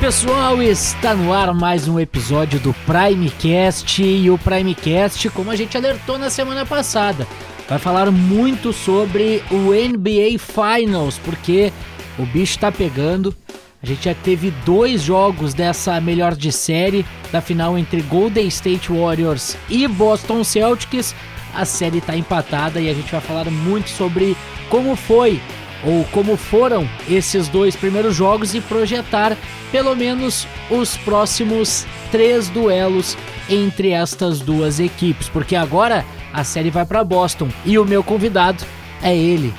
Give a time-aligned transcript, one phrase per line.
[0.00, 5.76] pessoal, está no ar mais um episódio do Primecast e o Primecast, como a gente
[5.76, 7.26] alertou na semana passada,
[7.68, 11.72] vai falar muito sobre o NBA Finals, porque
[12.16, 13.34] o bicho está pegando.
[13.82, 18.92] A gente já teve dois jogos dessa melhor de série, da final entre Golden State
[18.92, 21.12] Warriors e Boston Celtics.
[21.52, 24.36] A série está empatada e a gente vai falar muito sobre
[24.68, 25.40] como foi
[25.84, 29.36] ou como foram esses dois primeiros jogos e projetar
[29.70, 33.16] pelo menos os próximos três duelos
[33.48, 38.64] entre estas duas equipes, porque agora a série vai para Boston e o meu convidado
[39.02, 39.54] é ele,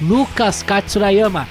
[0.00, 1.48] Lucas Katsurayama.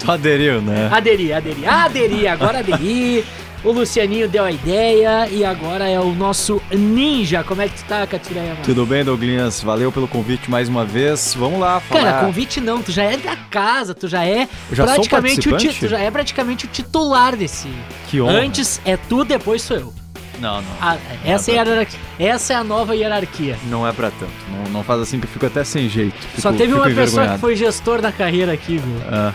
[0.00, 0.88] Tu aderiu, né?
[0.90, 3.24] Aderi, aderi, aderi, agora aderi.
[3.64, 7.44] O Lucianinho deu a ideia e agora é o nosso ninja.
[7.44, 8.60] Como é que tu tá, Catirayama?
[8.64, 9.62] Tudo bem, Douglas?
[9.62, 11.34] Valeu pelo convite mais uma vez.
[11.38, 12.02] Vamos lá, falar.
[12.02, 15.86] Cara, convite não, tu já é da casa, tu já é já praticamente o tu
[15.86, 17.68] já é praticamente o titular desse.
[18.08, 18.40] Que honra.
[18.40, 19.94] Antes é tu, depois sou eu.
[20.40, 20.72] Não, não.
[20.80, 23.56] Ah, essa, não é, é hierarquia, essa é a nova hierarquia.
[23.70, 24.32] Não é pra tanto.
[24.50, 26.16] Não, não faz assim que eu fico até sem jeito.
[26.16, 29.02] Fico, Só teve uma pessoa que foi gestor da carreira aqui, viu?
[29.08, 29.32] Ah.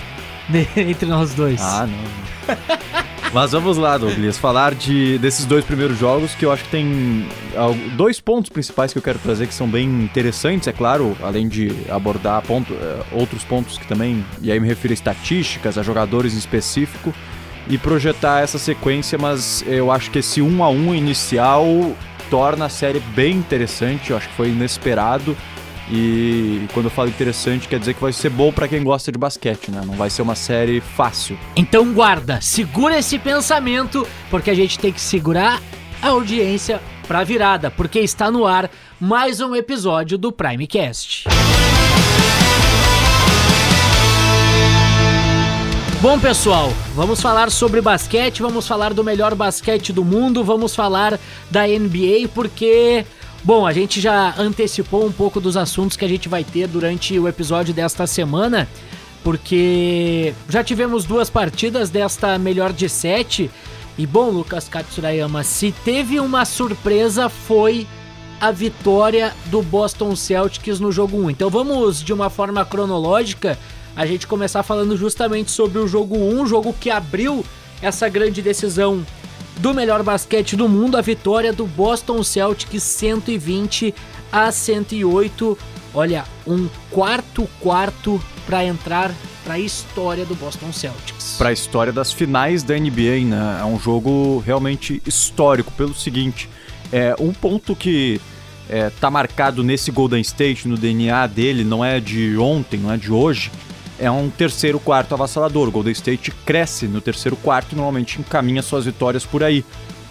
[0.76, 1.62] Entre nós dois.
[1.62, 3.07] Ah, não.
[3.34, 7.28] Mas vamos lá, Douglas, falar de, desses dois primeiros jogos que eu acho que tem
[7.96, 11.72] dois pontos principais que eu quero trazer que são bem interessantes, é claro, além de
[11.90, 16.34] abordar ponto, eh, outros pontos que também, e aí me refiro a estatísticas, a jogadores
[16.34, 17.14] em específico,
[17.70, 21.66] e projetar essa sequência, mas eu acho que esse 1 a 1 inicial
[22.30, 25.36] torna a série bem interessante, eu acho que foi inesperado
[25.90, 29.18] e quando eu falo interessante, quer dizer que vai ser bom para quem gosta de
[29.18, 29.82] basquete, né?
[29.86, 31.38] Não vai ser uma série fácil.
[31.56, 35.62] Então guarda, segura esse pensamento, porque a gente tem que segurar
[36.02, 41.26] a audiência pra virada, porque está no ar mais um episódio do Primecast.
[46.00, 51.20] Bom, pessoal, vamos falar sobre basquete, vamos falar do melhor basquete do mundo, vamos falar
[51.50, 53.04] da NBA, porque
[53.48, 57.18] Bom, a gente já antecipou um pouco dos assuntos que a gente vai ter durante
[57.18, 58.68] o episódio desta semana,
[59.24, 63.50] porque já tivemos duas partidas desta melhor de sete.
[63.98, 67.88] E bom, Lucas Katsurayama, se teve uma surpresa foi
[68.42, 71.30] a vitória do Boston Celtics no jogo 1.
[71.30, 73.58] Então vamos de uma forma cronológica
[73.96, 77.46] a gente começar falando justamente sobre o jogo 1, jogo que abriu
[77.82, 79.06] essa grande decisão
[79.60, 83.94] do melhor basquete do mundo, a vitória do Boston Celtics 120
[84.32, 85.58] a 108.
[85.94, 89.12] Olha, um quarto quarto para entrar
[89.44, 91.36] para a história do Boston Celtics.
[91.38, 93.60] Para a história das finais da NBA, né?
[93.62, 96.50] É um jogo realmente histórico pelo seguinte,
[96.92, 98.20] é um ponto que
[98.70, 102.98] é, tá marcado nesse Golden State, no DNA dele, não é de ontem, não é
[102.98, 103.52] de hoje,
[104.00, 105.68] é um terceiro quarto avassalador.
[105.68, 109.64] O Golden State cresce no terceiro quarto e normalmente encaminha suas vitórias por aí.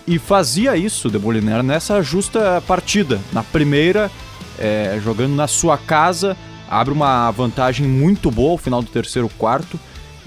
[0.06, 3.20] E fazia isso, Demoliner, nessa justa partida.
[3.32, 4.10] Na primeira,
[4.58, 6.36] é, jogando na sua casa,
[6.68, 9.78] abre uma vantagem muito boa ao final do terceiro quarto.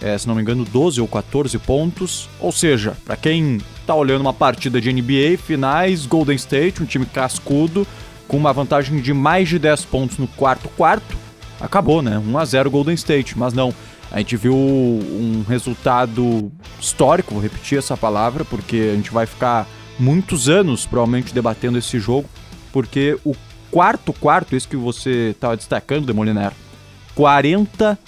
[0.02, 2.30] É, se não me engano, 12 ou 14 pontos.
[2.40, 7.06] Ou seja, para quem está olhando uma partida de NBA, finais, Golden State, um time
[7.06, 7.88] cascudo,
[8.28, 11.29] com uma vantagem de mais de 10 pontos no quarto quarto
[11.60, 12.18] acabou, né?
[12.18, 13.74] 1 a 0 Golden State, mas não.
[14.12, 19.68] A gente viu um resultado histórico, vou repetir essa palavra, porque a gente vai ficar
[20.00, 22.28] muitos anos provavelmente debatendo esse jogo,
[22.72, 23.36] porque o
[23.70, 26.52] quarto quarto, isso que você estava destacando, Demoliner,
[27.14, 28.00] 40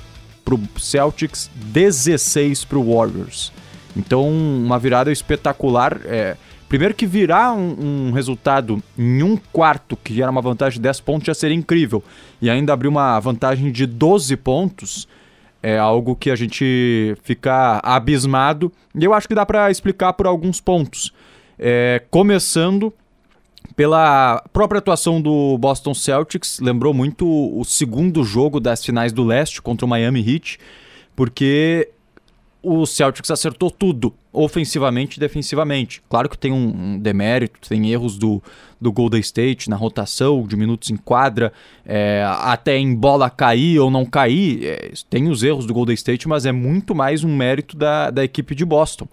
[0.44, 3.52] pro Celtics, 16 pro Warriors.
[3.96, 6.00] Então, uma virada espetacular.
[6.06, 6.36] É,
[6.72, 11.02] Primeiro que virar um, um, resultado em um quarto, que era uma vantagem de 10
[11.02, 12.02] pontos, já seria incrível.
[12.42, 15.06] E ainda abrir uma vantagem de 12 pontos
[15.62, 18.72] é algo que a gente fica abismado.
[18.96, 21.12] E eu acho que dá para explicar por alguns pontos.
[21.60, 22.94] É, começando
[23.76, 29.62] pela própria atuação do Boston Celtics, lembrou muito o segundo jogo das finais do leste
[29.62, 30.58] contra o Miami Heat,
[31.18, 31.90] porque
[32.64, 36.02] o Celtics acertou tudo, ofensivamente e defensivamente.
[36.08, 38.42] Claro que tem um, demérito, tem erros do,
[38.80, 41.52] do Golden State na rotação, de minutos em quadra,
[41.86, 44.66] é, até em bola cair ou não cair.
[44.66, 48.24] É, tem os erros do Golden State, mas é muito mais um mérito da, da
[48.24, 49.08] equipe de Boston,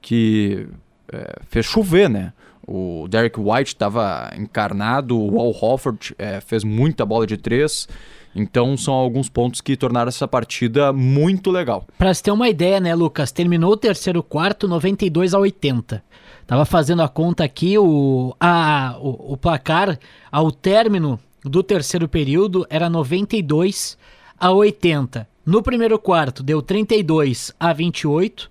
[0.00, 0.68] que
[1.12, 2.32] é, fez chover, né?
[2.64, 7.88] O Derek White estava encarnado, o Al Hofford é, fez muita bola de três.
[8.34, 11.86] Então são alguns pontos que tornaram essa partida muito legal.
[11.98, 13.30] Para você ter uma ideia, né, Lucas?
[13.30, 16.02] Terminou o terceiro quarto 92 a 80.
[16.46, 19.98] Tava fazendo a conta aqui, o, a, o, o placar
[20.30, 23.98] ao término do terceiro período era 92
[24.38, 25.28] a 80.
[25.44, 28.50] No primeiro quarto deu 32 a 28.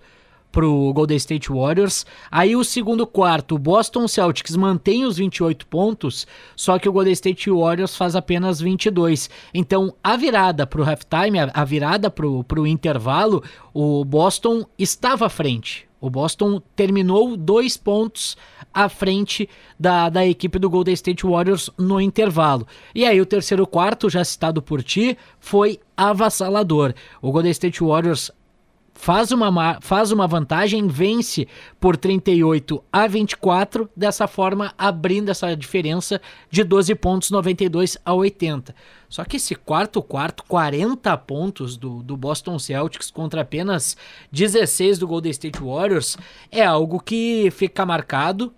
[0.52, 2.06] Pro Golden State Warriors.
[2.30, 7.14] Aí o segundo quarto, o Boston Celtics mantém os 28 pontos, só que o Golden
[7.14, 9.30] State Warriors faz apenas 22.
[9.54, 15.88] Então, a virada pro halftime, a virada pro, pro intervalo, o Boston estava à frente.
[16.02, 18.36] O Boston terminou dois pontos
[18.74, 22.66] à frente da, da equipe do Golden State Warriors no intervalo.
[22.92, 26.92] E aí o terceiro quarto, já citado por ti, foi avassalador.
[27.20, 28.32] O Golden State Warriors
[29.02, 31.48] faz uma, faz uma vantagem, vence
[31.80, 38.72] por 38 a 24, dessa forma abrindo essa diferença de 12 pontos, 92 a 80.
[39.08, 43.96] Só que esse quarto quarto, 40 pontos do, do Boston Celtics contra apenas
[44.30, 46.16] 16 do Golden State Warriors,
[46.48, 48.54] é algo que fica marcado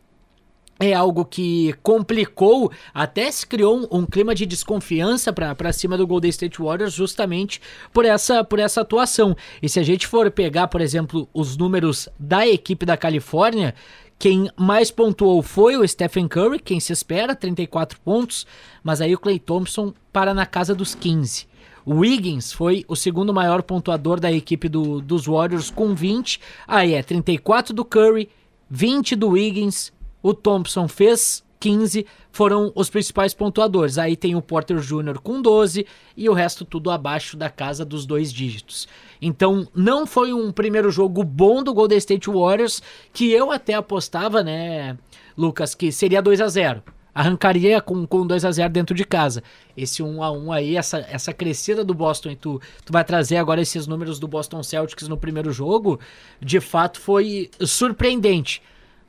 [0.91, 6.07] é algo que complicou, até se criou um, um clima de desconfiança para cima do
[6.07, 7.61] Golden State Warriors justamente
[7.93, 9.37] por essa, por essa atuação.
[9.63, 13.75] E se a gente for pegar, por exemplo, os números da equipe da Califórnia,
[14.19, 18.47] quem mais pontuou foi o Stephen Curry, quem se espera, 34 pontos,
[18.83, 21.47] mas aí o Clay Thompson para na casa dos 15.
[21.87, 26.41] O Wiggins foi o segundo maior pontuador da equipe do, dos Warriors com 20.
[26.67, 28.31] Aí é 34 do Curry,
[28.71, 29.93] 20 do Wiggins,
[30.25, 33.99] o Thompson fez 15, foram os principais pontuadores.
[33.99, 35.19] Aí tem o Porter Jr.
[35.23, 35.87] com 12
[36.17, 38.89] e o resto tudo abaixo da casa dos dois dígitos.
[39.21, 42.83] Então, não foi um primeiro jogo bom do Golden State Warriors,
[43.13, 44.97] que eu até apostava, né,
[45.37, 46.83] Lucas, que seria 2 a 0
[47.15, 49.43] arrancaria com, com 2 a 0 dentro de casa.
[49.77, 53.61] Esse 1 a 1 aí, essa, essa crescida do Boston, tu, tu vai trazer agora
[53.61, 56.01] esses números do Boston Celtics no primeiro jogo,
[56.41, 58.61] de fato foi surpreendente.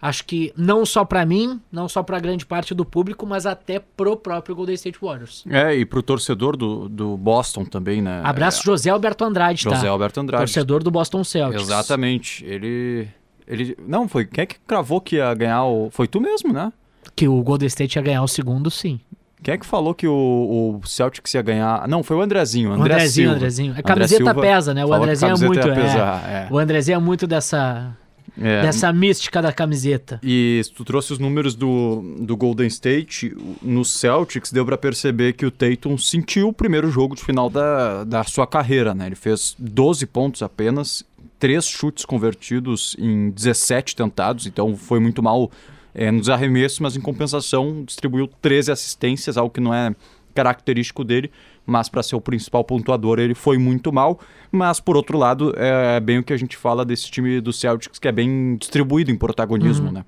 [0.06, 3.80] Acho que não só para mim, não só para grande parte do público, mas até
[3.80, 5.44] pro próprio Golden State Warriors.
[5.50, 8.22] É, e pro torcedor do, do Boston também, né?
[8.24, 9.76] Abraço é, José Alberto Andrade, José tá?
[9.78, 10.42] José Alberto Andrade.
[10.42, 11.64] Torcedor do Boston Celtics.
[11.64, 12.46] Exatamente.
[12.46, 13.08] Ele
[13.48, 16.72] ele não foi, quem é que cravou que ia ganhar o foi tu mesmo, né?
[17.16, 19.00] Que o Golden State ia ganhar o segundo, sim.
[19.42, 21.88] Quem é que falou que o, o Celtics ia ganhar?
[21.88, 22.72] Não, foi o Andrezinho.
[22.72, 23.36] André o Andrezinho, Silva.
[23.38, 23.74] Andrezinho.
[23.76, 24.86] A camiseta André pesa, né?
[24.86, 25.68] O Andrezinho é muito.
[25.68, 26.48] É, é.
[26.52, 27.96] O Andrezinho é muito dessa
[28.40, 28.62] é.
[28.62, 30.20] Dessa mística da camiseta.
[30.22, 35.46] E tu trouxe os números do, do Golden State, no Celtics, deu para perceber que
[35.46, 39.06] o Tatum sentiu o primeiro jogo de final da, da sua carreira, né?
[39.08, 41.04] Ele fez 12 pontos apenas,
[41.40, 45.50] três chutes convertidos em 17 tentados, então foi muito mal
[45.94, 49.96] é, nos arremessos, mas em compensação distribuiu 13 assistências, algo que não é
[50.34, 51.32] característico dele,
[51.66, 54.20] mas para ser o principal pontuador ele foi muito mal.
[54.52, 58.00] Mas por outro lado, é bem o que a gente fala desse time do Celtics,
[58.00, 59.94] que é bem distribuído em protagonismo, uhum.
[59.94, 60.06] né?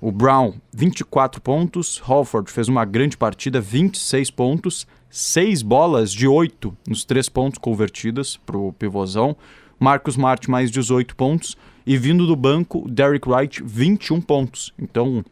[0.00, 2.00] O Brown, 24 pontos.
[2.06, 4.86] Halford fez uma grande partida, 26 pontos.
[5.10, 9.36] 6 bolas de 8 nos 3 pontos convertidas para o pivôzão.
[9.78, 11.56] Marcos Smart, mais 18 pontos.
[11.84, 14.72] E vindo do banco, Derek Wright, 21 pontos.
[14.78, 15.24] Então,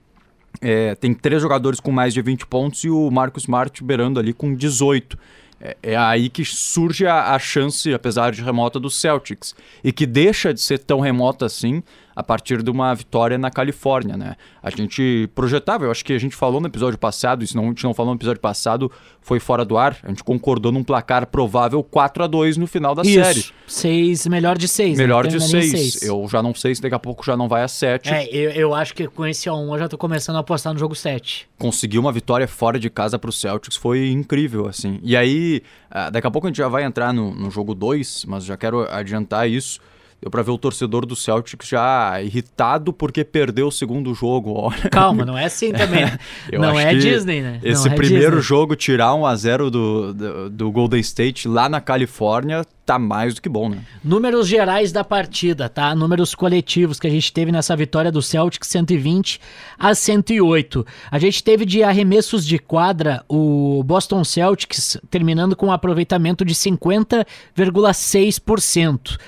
[0.60, 4.32] é, tem três jogadores com mais de 20 pontos e o Marcos Smart beirando ali
[4.32, 5.16] com 18.
[5.60, 9.54] É, é aí que surge a, a, chance, apesar de remota, do Celtics.
[9.82, 11.82] E que deixa de ser tão remota assim
[12.18, 14.34] a partir de uma vitória na Califórnia, né?
[14.60, 17.68] A gente projetava, eu acho que a gente falou no episódio passado, isso não, a
[17.68, 21.28] gente não falou no episódio passado, foi fora do ar, a gente concordou num placar
[21.28, 23.22] provável 4 a 2 no final da isso.
[23.22, 23.44] série.
[23.68, 24.98] Seis, melhor de seis.
[24.98, 25.04] Né?
[25.04, 25.30] Melhor né?
[25.30, 25.70] de seis.
[25.70, 26.02] seis.
[26.02, 28.12] Eu já não sei se daqui a pouco já não vai a 7.
[28.12, 30.72] É, eu, eu acho que com esse a 1 eu já tô começando a apostar
[30.72, 31.48] no jogo 7.
[31.56, 34.98] Conseguir uma vitória fora de casa pro Celtics foi incrível, assim.
[35.04, 38.24] E aí, ah, daqui a pouco a gente já vai entrar no, no jogo 2,
[38.26, 39.78] mas já quero adiantar isso.
[40.20, 44.52] Deu pra ver o torcedor do Celtics já irritado porque perdeu o segundo jogo.
[44.52, 44.90] Olha.
[44.90, 45.98] Calma, não é assim também.
[46.50, 47.58] É, não é Disney, né?
[47.62, 48.42] Esse é primeiro Disney.
[48.42, 53.34] jogo, tirar 1 a 0 do, do, do, Golden State lá na Califórnia, tá mais
[53.34, 53.80] do que bom, né?
[54.02, 55.94] Números gerais da partida, tá?
[55.94, 59.40] Números coletivos que a gente teve nessa vitória do Celtics 120
[59.78, 60.86] a 108.
[61.10, 66.54] A gente teve de arremessos de quadra o Boston Celtics terminando com um aproveitamento de
[66.54, 69.18] 50,6%.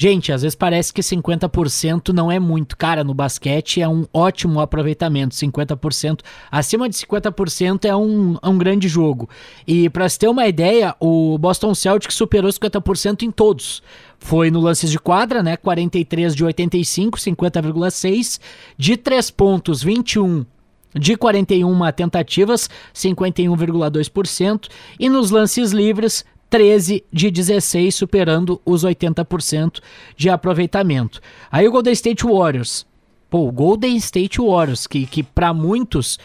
[0.00, 2.76] Gente, às vezes parece que 50% não é muito.
[2.76, 5.34] Cara, no basquete é um ótimo aproveitamento.
[5.34, 6.20] 50%.
[6.52, 9.28] Acima de 50% é um, é um grande jogo.
[9.66, 13.82] E para se ter uma ideia, o Boston Celtics superou 50% em todos.
[14.20, 15.56] Foi no lances de quadra, né?
[15.56, 18.38] 43 de 85, 50,6.
[18.76, 20.46] De 3 pontos, 21
[20.94, 29.80] de 41 tentativas, 51,2%, e nos lances livres, 13 de 16, superando os 80%
[30.16, 31.20] de aproveitamento.
[31.50, 32.86] Aí o Golden State Warriors.
[33.28, 36.18] Pô, o Golden State Warriors, que, que para muitos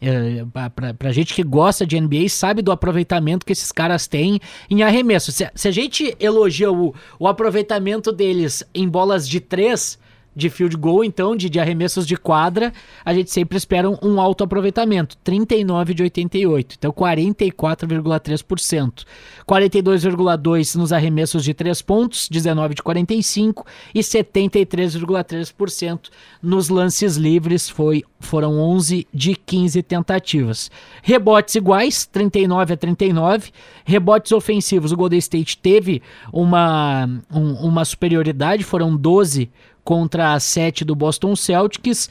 [0.00, 0.44] é,
[0.74, 4.82] pra, pra gente que gosta de NBA, sabe do aproveitamento que esses caras têm em
[4.82, 5.30] arremesso.
[5.30, 9.98] Se, se a gente elogia o, o aproveitamento deles em bolas de três,
[10.34, 12.72] de field goal, então, de, de arremessos de quadra,
[13.04, 19.04] a gente sempre espera um, alto aproveitamento, 39 de 88, então 44,3%.
[19.48, 26.10] 42,2 nos arremessos de 3 pontos, 19 de 45 e 73,3%
[26.42, 30.70] nos lances livres, foi foram 11 de 15 tentativas.
[31.02, 33.50] Rebotes iguais, 39 a 39.
[33.84, 39.50] Rebotes ofensivos, o Golden State teve uma, um, uma superioridade, foram 12
[39.90, 42.08] contra a 7 do Boston Celtics.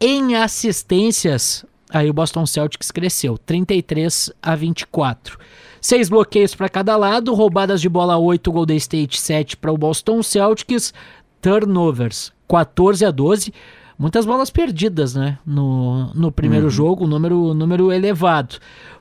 [0.00, 5.36] Em assistências, aí o Boston Celtics cresceu, 33 a 24.
[5.80, 10.22] Seis bloqueios para cada lado, roubadas de bola 8, Golden State 7 para o Boston
[10.22, 10.94] Celtics,
[11.42, 13.52] turnovers 14 a 12.
[13.98, 15.36] Muitas bolas perdidas, né?
[15.44, 16.70] No, no primeiro uhum.
[16.70, 18.58] jogo, número, número elevado.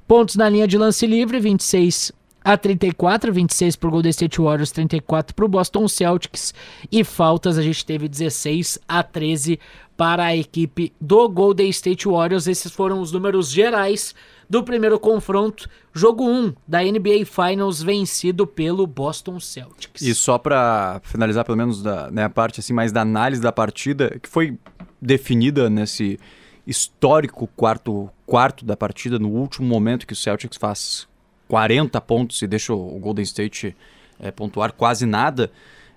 [0.08, 2.12] Pontos na linha de lance livre, 26
[2.45, 6.53] a 34, 26 para o Golden State Warriors, 34 para o Boston Celtics.
[6.91, 9.59] E faltas a gente teve 16 a 13
[9.97, 12.45] para a equipe do Golden State Warriors.
[12.45, 14.13] Esses foram os números gerais
[14.47, 15.67] do primeiro confronto.
[15.91, 20.03] Jogo 1 da NBA Finals vencido pelo Boston Celtics.
[20.03, 23.51] E só para finalizar pelo menos da né, a parte assim mais da análise da
[23.51, 24.55] partida, que foi
[25.01, 26.19] definida nesse
[26.67, 31.07] histórico quarto quarto da partida no último momento que o Celtics faz
[31.47, 33.75] 40 pontos e deixa o Golden State
[34.19, 35.51] é, pontuar quase nada,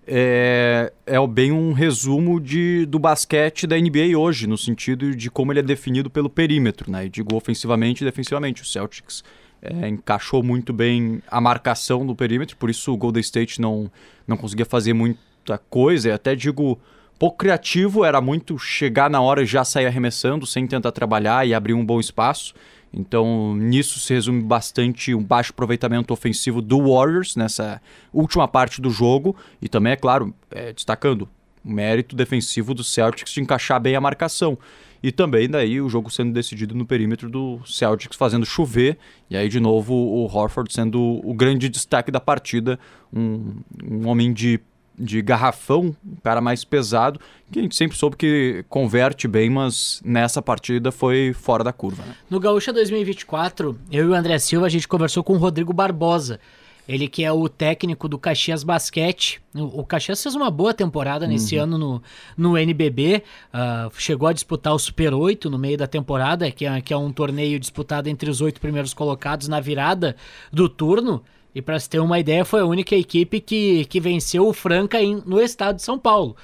[0.07, 5.53] é, é bem um resumo de, do basquete da NBA hoje, no sentido de como
[5.53, 7.07] ele é definido pelo perímetro, né?
[7.07, 8.63] E digo ofensivamente e defensivamente.
[8.63, 9.23] O Celtics
[9.61, 13.91] é, encaixou muito bem a marcação do perímetro, por isso o Golden State não,
[14.27, 16.79] não conseguia fazer muita coisa, e até digo
[17.19, 21.53] pouco criativo, era muito chegar na hora e já sair arremessando, sem tentar trabalhar e
[21.53, 22.55] abrir um bom espaço.
[22.93, 27.81] Então, nisso se resume bastante um baixo aproveitamento ofensivo do Warriors nessa
[28.13, 29.37] última parte do jogo.
[29.61, 31.29] E também, é claro, é, destacando
[31.65, 34.59] o mérito defensivo do Celtics de encaixar bem a marcação.
[35.03, 38.99] E também daí o jogo sendo decidido no perímetro do Celtics fazendo chover.
[39.31, 42.79] E aí, de novo, o Horford sendo o grande destaque da partida.
[43.13, 44.61] Um, um homem de
[44.99, 50.01] de garrafão, um cara mais pesado, que a gente sempre soube que converte bem, mas
[50.05, 52.03] nessa partida foi fora da curva.
[52.05, 52.15] Né?
[52.29, 56.41] No Gaúcha 2024, eu e o André Silva, a gente conversou com o Rodrigo Barbosa,
[56.89, 59.43] ele que é o técnico do Caxias Basquete.
[59.55, 61.63] O, Caxias fez uma boa temporada nesse uhum.
[61.63, 62.03] ano no,
[62.35, 63.17] no NBB.
[63.17, 66.95] Uh, ah, chegou a disputar o Super 8 no meio da temporada, que é, que
[66.95, 70.17] é um torneio disputado entre os oito primeiros colocados na virada
[70.51, 71.23] do turno.
[71.55, 75.01] E para se ter uma ideia, foi a única equipe que, que venceu o Franca
[75.01, 76.37] em, no estado de São Paulo.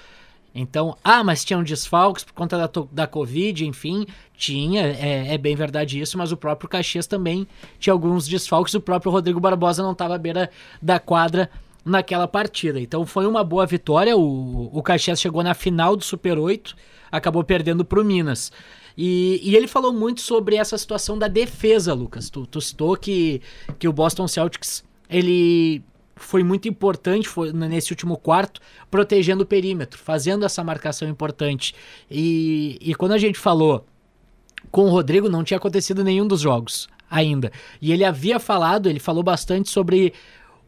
[0.54, 4.06] Então, ah, mas tinham desfalques por conta da, da Covid, enfim,
[4.36, 7.46] tinha, é, é, bem verdade isso, mas o próprio Caxias também
[7.78, 10.48] tinha alguns desfalques, o próprio Rodrigo Barbosa não estava à beira
[10.80, 11.50] da quadra
[11.84, 12.80] naquela partida.
[12.80, 16.76] Então foi uma boa vitória, o, o Caxias chegou na final do Super 8,
[17.10, 18.52] acabou perdendo para o Minas.
[18.96, 22.30] E, e, ele falou muito sobre essa situação da defesa, Lucas.
[22.30, 23.42] Tu, tu citou que,
[23.76, 24.84] que o Boston Celtics
[25.14, 25.82] ele
[26.16, 31.74] foi muito importante foi nesse último quarto, protegendo o perímetro, fazendo essa marcação importante.
[32.10, 33.84] E, e quando a gente falou
[34.70, 37.52] com o Rodrigo, não tinha acontecido nenhum dos jogos ainda.
[37.80, 40.12] E ele havia falado, ele falou bastante sobre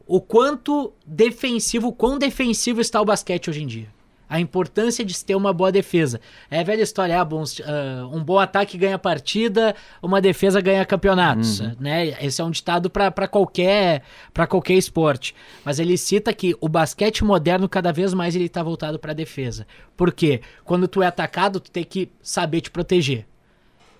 [0.05, 3.96] o quanto defensivo, quão defensivo está o basquete hoje em dia
[4.29, 6.19] a importância de se ter uma boa defesa.
[6.51, 7.63] É a velha história, ah, bons, uh,
[8.11, 11.75] um bom ataque ganha partida, uma defesa ganha campeonatos, uhum.
[11.79, 12.23] né?
[12.23, 14.03] Esse é um ditado para qualquer
[14.49, 15.33] qualquer esporte.
[15.63, 19.65] Mas ele cita que o basquete moderno cada vez mais ele tá voltado para defesa.
[19.95, 20.41] Por quê?
[20.63, 23.25] Quando tu é atacado, tu tem que saber te proteger.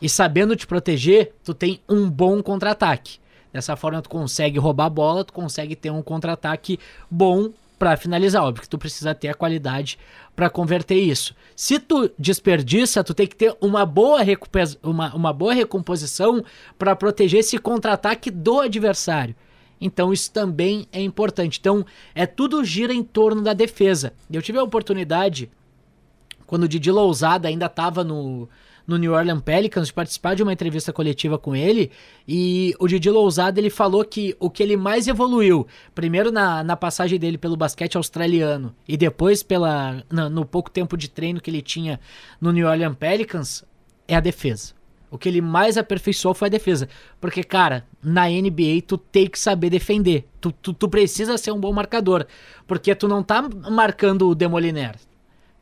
[0.02, 3.20] E sabendo te proteger, tu tem um bom contra-ataque.
[3.52, 6.80] Dessa forma tu consegue roubar a bola, tu consegue ter um contra-ataque
[7.10, 8.44] bom para finalizar.
[8.44, 9.98] Óbvio que tu precisa ter a qualidade
[10.36, 11.36] para converter isso.
[11.56, 14.20] Se tu desperdiça, tu tem que ter uma boa,
[14.84, 16.44] uma, uma boa recomposição
[16.78, 19.36] para proteger esse contra-ataque do adversário.
[19.80, 21.60] Então isso também é importante.
[21.60, 24.14] Então é tudo gira em torno da defesa.
[24.32, 25.50] Eu tive a oportunidade
[26.46, 28.48] quando o Didi Lousada ainda estava no
[28.88, 31.92] no New Orleans Pelicans, de participar de uma entrevista coletiva com ele,
[32.26, 36.78] e o Didi Lousada ele falou que o que ele mais evoluiu, primeiro na, na
[36.78, 41.52] passagem dele pelo basquete australiano e depois pela no, no pouco tempo de treino que
[41.52, 42.00] ele tinha
[42.40, 43.66] no New Orleans Pelicans,
[44.08, 44.78] é a defesa.
[45.10, 46.90] O que ele mais aperfeiçoou foi a defesa.
[47.20, 50.28] Porque, cara, na NBA tu tem que saber defender.
[50.42, 52.26] Tu, tu, tu precisa ser um bom marcador.
[52.66, 53.42] Porque tu não tá
[53.72, 54.96] marcando o Demoliner.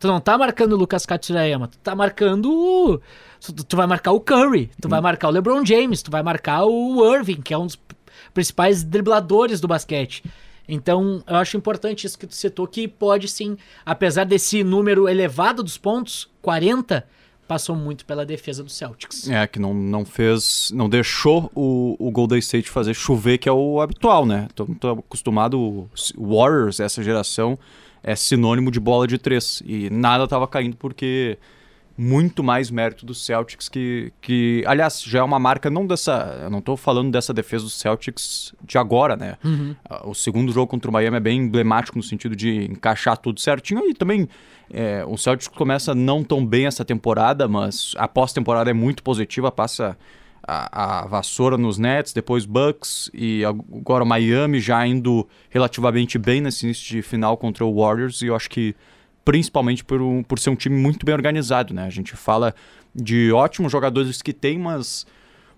[0.06, 3.02] Tu não tá marcando o Lucas Katsuyama, tu tá marcando.
[3.42, 4.90] Tu, tu vai marcar o Curry, tu hum.
[4.90, 7.80] vai marcar o LeBron James, tu vai marcar o Irving, que é um dos
[8.32, 10.24] principais dribladores do basquete.
[10.70, 15.64] Então, eu acho importante isso que tu citou, que pode sim, apesar desse número elevado
[15.64, 17.04] dos pontos, 40,
[17.48, 19.28] passou muito pela defesa do Celtics.
[19.28, 23.52] É, que não, não fez, não deixou o, o Golden State fazer chover, que é
[23.52, 24.48] o habitual, né?
[24.54, 27.58] Tô, tô acostumado, Warriors, essa geração,
[28.06, 29.64] é sinônimo de bola de três.
[29.66, 31.40] E nada tava caindo porque
[31.98, 36.50] muito mais mérito do Celtics que, que aliás, já é uma marca não dessa, eu
[36.50, 39.38] não estou falando dessa defesa do Celtics de agora, né?
[39.44, 39.76] Uhum.
[40.04, 43.90] O segundo jogo contra o Miami é bem emblemático no sentido de encaixar tudo certinho
[43.90, 44.30] e também
[44.72, 49.52] é, o Celtics começa não tão bem essa temporada, mas a pós-temporada é muito positiva,
[49.52, 49.98] passa
[50.48, 56.40] a, a, vassoura nos Nets, depois Bucks e agora o Miami já indo relativamente bem
[56.40, 58.76] nesse início de final contra o Warriors e eu acho que
[59.24, 61.86] principalmente por, um, por ser um time muito bem organizado, né?
[61.86, 62.54] A gente fala
[62.94, 65.08] de ótimos jogadores que tem, mas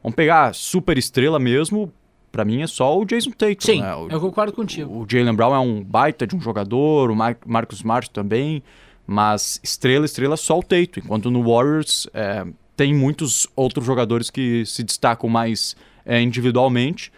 [0.02, 1.92] vamos pegar super estrela mesmo,
[2.32, 3.56] para mim é só o Jason Tatum.
[3.60, 3.94] Sim, né?
[3.94, 4.90] o, eu concordo contigo.
[4.90, 8.64] O, o Jalen Brown é um baita de um jogador, o Mar Marcus Smart também,
[9.06, 11.02] mas estrela, estrela só o Tatum.
[11.04, 12.46] Enquanto no Warriors é,
[12.78, 17.12] tem muitos outros jogadores que se destacam mais é, individualmente.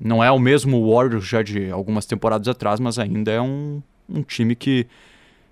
[0.00, 4.22] Não é o mesmo Warriors já de algumas temporadas atrás, mas ainda é um, um
[4.22, 4.86] time que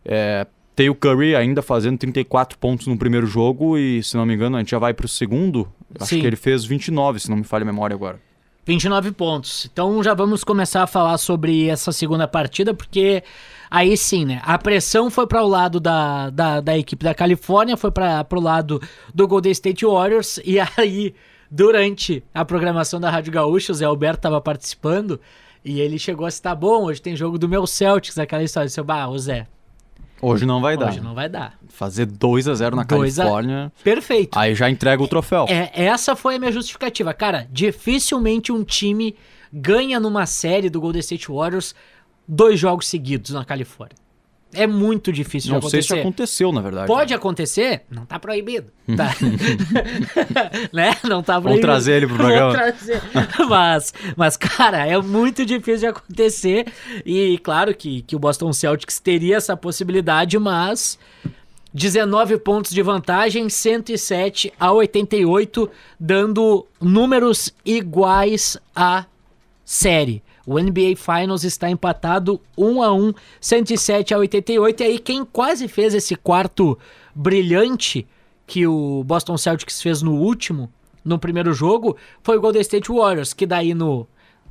[0.04, 4.32] é, tem o Curry ainda fazendo 34 pontos no primeiro jogo e, se não me
[4.32, 5.68] engano, a gente já vai para o segundo.
[5.98, 6.20] Acho Sim.
[6.20, 8.20] que ele fez 29, se não me falha a memória agora.
[8.64, 9.68] 29 pontos.
[9.70, 13.24] Então já vamos começar a falar sobre essa segunda partida, porque
[13.70, 14.40] aí sim, né?
[14.44, 18.40] A pressão foi para o lado da, da, da, equipe da Califórnia, foi para o
[18.40, 18.80] lado
[19.14, 21.14] do Golden State Warriors, e aí,
[21.50, 25.20] durante a programação da Rádio Gaúcha, o Zé Alberto estava participando,
[25.64, 28.66] e ele chegou a citar, bom, hoje tem jogo do meu Celtics, aquela história.
[28.66, 29.46] Eu disse, bah, o Zé,
[30.20, 30.88] Hoje não vai dar.
[30.88, 31.56] Hoje não vai dar.
[31.68, 33.66] Fazer 2 a 0 na 2 Califórnia.
[33.66, 33.84] A...
[33.84, 34.38] Perfeito.
[34.38, 35.46] Aí já entrega o troféu.
[35.48, 37.14] É, essa foi a minha justificativa.
[37.14, 39.14] Cara, dificilmente um time
[39.52, 41.74] ganha numa série do Golden State Warriors
[42.28, 43.96] dois jogos seguidos na Califórnia.
[44.52, 45.76] É muito difícil não de acontecer.
[45.76, 46.86] Não sei se aconteceu, na verdade.
[46.86, 48.72] Pode acontecer, não tá proibido.
[48.96, 49.14] Tá.
[50.72, 50.96] né?
[51.04, 51.42] Não tá proibido.
[51.42, 52.52] Vamos trazer ele pro programa.
[52.52, 53.02] trazer.
[53.46, 56.66] mas, mas, cara, é muito difícil de acontecer.
[57.04, 60.98] E claro que, que o Boston Celtics teria essa possibilidade, mas
[61.74, 69.04] 19 pontos de vantagem, 107 a 88, dando números iguais à
[69.62, 70.22] série.
[70.48, 74.82] O NBA Finals está empatado 1 a 1, 107 a 88.
[74.82, 76.78] E aí quem quase fez esse quarto
[77.14, 78.06] brilhante
[78.46, 80.72] que o Boston Celtics fez no último,
[81.04, 84.06] no primeiro jogo, foi o Golden State Warriors, que daí no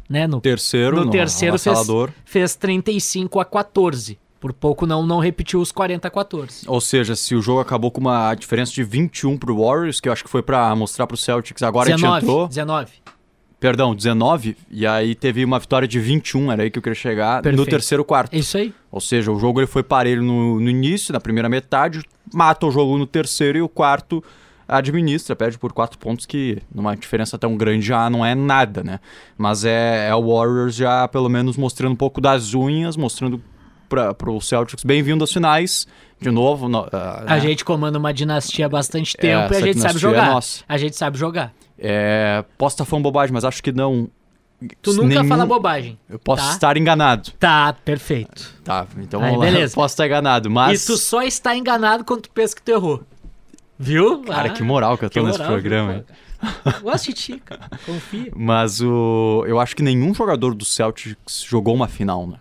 [0.08, 1.80] né, no terceiro, no, no terceiro fez,
[2.24, 4.20] fez 35 a 14.
[4.40, 6.66] Por pouco não não repetiu os 40 a 14.
[6.68, 10.14] Ou seja, se o jogo acabou com uma diferença de 21 pro Warriors, que eu
[10.14, 12.48] acho que foi para mostrar pro Celtics, agora 19, a gente entrou.
[12.48, 12.92] 19.
[13.60, 17.42] Perdão, 19, e aí teve uma vitória de 21, era aí que eu queria chegar,
[17.42, 17.60] Perfeito.
[17.60, 18.36] no terceiro quarto.
[18.36, 18.72] Isso aí.
[18.92, 22.72] Ou seja, o jogo ele foi parelho no, no início, na primeira metade, mata o
[22.72, 24.24] jogo no terceiro e o quarto
[24.68, 29.00] administra, perde por quatro pontos, que numa diferença tão grande já não é nada, né?
[29.38, 33.42] Mas é, é o Warriors já pelo menos mostrando um pouco das unhas, mostrando
[33.88, 35.88] para o Celtics bem-vindo às finais.
[36.20, 36.90] De novo, no, uh,
[37.26, 37.40] a né?
[37.40, 40.38] gente comanda uma dinastia há bastante tempo é, e a gente sabe jogar.
[40.38, 41.54] É a gente sabe jogar.
[41.80, 44.10] É, posso estar falando bobagem, mas acho que não.
[44.82, 45.28] Tu nunca nenhum...
[45.28, 46.00] fala bobagem.
[46.10, 46.52] Eu posso tá?
[46.52, 47.32] estar enganado.
[47.40, 48.56] Tá, perfeito.
[48.64, 49.52] Tá, então Aí, vamos lá.
[49.52, 49.76] beleza.
[49.76, 50.84] posso estar enganado, mas.
[50.84, 53.04] E tu só está enganado quando tu pensa que tu errou.
[53.78, 54.24] Viu?
[54.24, 56.06] Cara, ah, que moral que eu tô que nesse moral, programa.
[56.82, 57.70] Gosto de ti, cara.
[57.86, 58.32] Confia.
[58.36, 59.44] Mas o.
[59.48, 62.38] Eu acho que nenhum jogador do Celtics jogou uma final, né?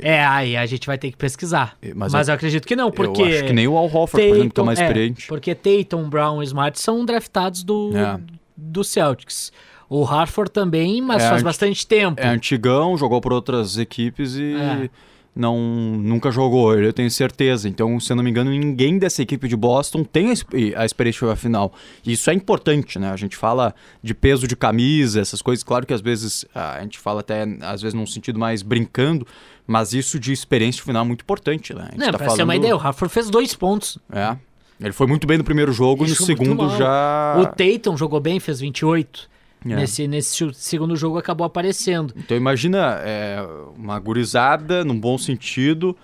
[0.00, 1.76] É, aí a gente vai ter que pesquisar.
[1.94, 3.22] Mas, Mas eu, eu acredito que não, porque.
[3.22, 5.26] Eu acho que nem o Al Horford, por exemplo, que é mais experiente.
[5.26, 8.18] porque Tatum, Brown e Smart são draftados do, É.
[8.60, 9.52] do Celtics.
[9.88, 12.20] O Harford também, mas É, faz bastante tempo.
[12.20, 14.90] É antigão, jogou por outras equipes e É.
[15.34, 17.68] não nunca jogou, eu tenho certeza.
[17.68, 20.84] Então, se eu não me engano, ninguém dessa equipe de Boston tem a, exp- a
[20.84, 21.72] experiência final.
[22.04, 23.10] E isso é importante, né?
[23.10, 25.62] A gente fala de peso de camisa, essas coisas.
[25.62, 29.26] Claro que às vezes a gente fala até, às vezes, num sentido mais brincando,
[29.66, 31.82] mas isso de experiência final é muito importante, né?
[31.82, 33.98] A gente Não, tá pra ser uma ideia, o Harford fez dois pontos.
[34.12, 34.36] É.
[34.80, 37.36] Ele foi muito bem no primeiro jogo e no segundo já.
[37.38, 39.28] O Tatum jogou bem, fez 28.
[39.64, 39.74] É.
[39.74, 42.14] Nesse, nesse segundo jogo acabou aparecendo.
[42.16, 43.44] Então imagina é,
[43.76, 45.96] uma gurizada, num bom sentido,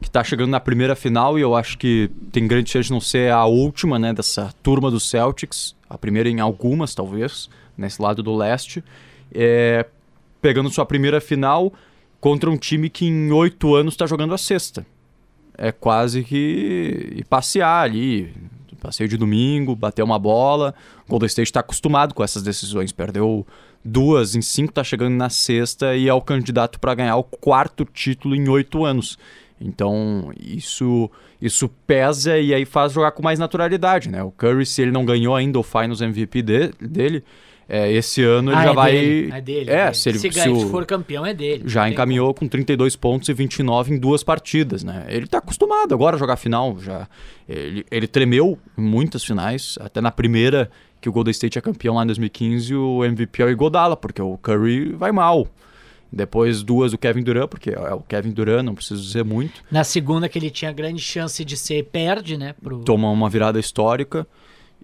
[0.00, 3.00] que tá chegando na primeira final e eu acho que tem grande chance de não
[3.00, 8.22] ser a última, né, dessa turma do Celtics, a primeira em algumas, talvez, nesse lado
[8.22, 8.82] do leste,
[9.34, 9.86] é,
[10.40, 11.72] pegando sua primeira final
[12.18, 14.86] contra um time que em oito anos está jogando a sexta.
[15.64, 18.34] É quase que ir passear ali.
[18.80, 20.74] passeio de domingo, bateu uma bola.
[21.06, 22.90] O Golden State está acostumado com essas decisões.
[22.90, 23.46] Perdeu
[23.84, 27.84] duas em cinco, tá chegando na sexta e é o candidato para ganhar o quarto
[27.84, 29.16] título em oito anos.
[29.60, 31.08] Então, isso
[31.40, 34.20] isso pesa e aí faz jogar com mais naturalidade, né?
[34.20, 37.22] O Curry, se ele não ganhou ainda o Finals MVP de, dele,
[37.74, 38.92] é, esse ano ele Ah, já é vai.
[38.92, 39.70] dele, é dele.
[39.70, 39.94] é É, dele.
[39.94, 41.62] se ele se, se o- se for campeão, é dele.
[41.66, 45.06] já encaminhou com 32 pontos e 29 em duas partidas, né?
[45.08, 47.08] Ele tá acostumado agora a jogar final, já
[47.48, 51.94] ele, ele tremeu em muitas finais, até na primeira que o Golden State é campeão
[51.96, 55.48] lá em 2015, o MVP é o Igodala, porque o Curry vai mal.
[56.14, 59.54] Depois duas o Kevin Durant, porque é o Kevin Durant, não preciso dizer muito.
[59.54, 59.66] como.
[59.70, 62.54] Na segunda que ele tinha grande chance de ser, perde, né?
[62.62, 62.80] Pro...
[62.80, 64.26] Toma uma virada histórica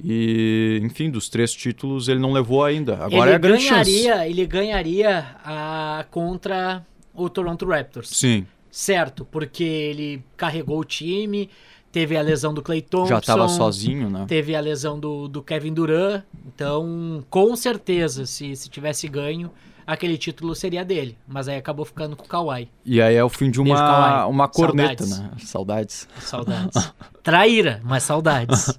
[0.03, 2.95] e, enfim, dos três títulos ele não levou ainda.
[2.95, 3.91] Agora ele é a grande chance.
[3.91, 6.85] ganharia, ele ganharia a, contra
[7.15, 8.11] o Toronto Raptors.
[8.11, 11.49] Sim, Certo, porque ele carregou o time,
[11.91, 13.09] teve a lesão do Clay Thompson.
[13.09, 14.25] já estava sozinho, né?
[14.29, 16.23] Teve a lesão do, do Kevin Durant.
[16.47, 19.51] Então, com certeza, se, se tivesse ganho,
[19.89, 21.17] aquele título seria dele.
[21.27, 22.69] Mas aí acabou ficando com o Kawhi.
[22.85, 24.31] E aí é o fim de uma, Kawhi.
[24.31, 25.19] uma corneta, Saudades.
[25.19, 25.31] né?
[25.39, 26.09] Saudades.
[26.21, 26.93] Saudades.
[27.23, 28.77] Traíra, mas saudades.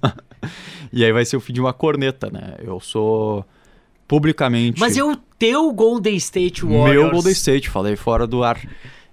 [0.92, 2.56] E aí vai ser o fim de uma corneta, né?
[2.58, 3.44] Eu sou
[4.08, 4.80] publicamente.
[4.80, 6.90] Mas e o teu Golden State Warriors?
[6.90, 8.60] Meu Golden State, falei fora do ar.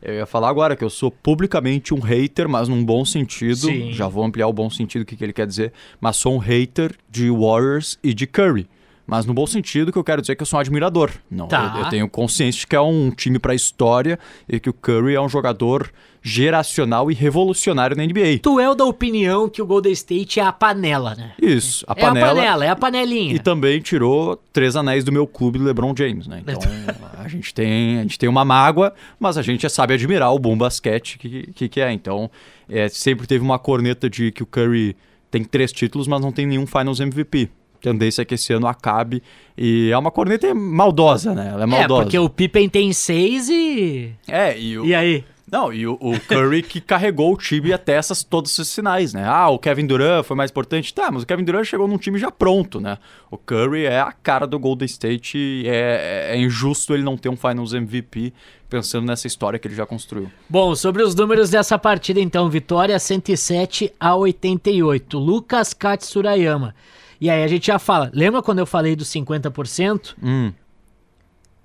[0.02, 3.68] Eu ia falar agora que eu sou publicamente um hater, mas num bom sentido.
[3.68, 3.92] Sim.
[3.92, 5.72] Já vou ampliar o bom sentido, o que, que ele quer dizer.
[6.02, 8.68] Mas sou um hater de Warriors e de Curry.
[9.08, 11.10] Mas no bom sentido que eu quero dizer que eu sou um admirador.
[11.32, 11.76] Não, Tá.
[11.78, 15.16] eu, eu tenho consciência de que é um time pra história e que o Curry
[15.16, 15.90] é um jogador
[16.22, 18.40] geracional e revolucionário na NBA.
[18.42, 21.32] Tu é o da opinião que o Golden State é a panela, né?
[21.42, 22.32] Isso, a é panela.
[22.32, 23.34] a panela, é a panelinha.
[23.34, 26.44] E também tirou três anéis do meu clube LeBron James, né?
[26.46, 26.60] Então
[27.18, 30.58] a gente tem a gente tem uma mágoa, mas a gente sabe admirar o bom
[30.58, 31.94] basquete que, que, que é.
[31.94, 32.30] Então
[32.68, 34.98] é, sempre teve uma corneta de que o Curry
[35.32, 37.50] tem três títulos, mas não tem nenhum Finals MVP.
[37.82, 39.22] Tendência é que esse ano acabe.
[39.58, 41.50] E é uma corneta maldosa, né?
[41.52, 42.04] Ela é É, maldosa.
[42.04, 44.12] porque o Pippen tem seis e...
[44.28, 45.24] É, e o, E aí?
[45.50, 49.24] não, e o, o Curry que carregou o time até essas, todos esses sinais, né?
[49.26, 50.94] Ah, o Kevin Durant foi mais importante.
[50.94, 52.98] Tá, mas o Kevin Durant chegou num time já pronto, né?
[53.32, 57.30] O Curry é a cara do Golden State e é, é injusto ele não ter
[57.30, 58.34] um Finals MVP
[58.70, 60.30] pensando nessa história que ele já construiu.
[60.50, 65.18] Bom, sobre os números dessa partida, então, vitória 107 a 88.
[65.18, 66.76] Lucas Katsurayama.
[67.20, 70.16] E aí a gente já fala, lembra quando eu falei dos 50%?
[70.22, 70.52] Hum,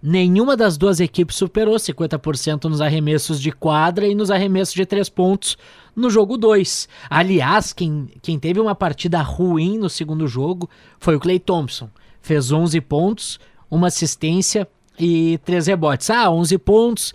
[0.02, 5.08] Nenhuma das duas equipes superou 50% nos arremessos de quadra e nos arremessos de três
[5.08, 5.56] pontos
[5.94, 6.88] no jogo 2.
[7.08, 11.88] Aliás, quem, quem teve uma partida ruim no segundo jogo foi o Clay Thompson.
[12.20, 13.38] Fez 11 pontos,
[13.70, 14.66] uma assistência
[14.98, 16.10] e três rebotes.
[16.10, 17.14] Ah, 11 pontos,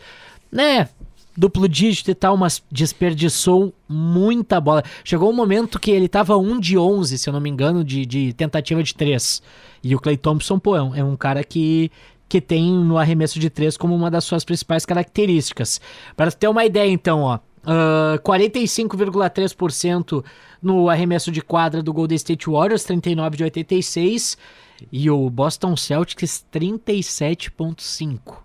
[0.50, 0.88] né?
[1.38, 4.84] Duplo dígito e tal, mas desperdiçou muita bola.
[5.04, 8.08] Chegou um momento que ele tava 1 de 11, se eu não me engano, de,
[8.08, 9.43] de tentativa de três.
[9.84, 11.91] E o Clay Thompson, pô, é um, é um cara que,
[12.28, 15.80] que tem no arremesso de três como uma das suas principais características.
[16.15, 17.38] Para ter uma ideia, então, ó.
[17.63, 20.26] ah, 45,3%
[20.60, 24.39] no arremesso de quadra do Golden State Warriors, 39 de 86.
[24.91, 28.39] E o Boston Celtics, 37,5.